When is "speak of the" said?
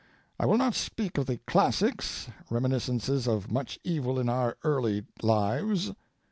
0.73-1.37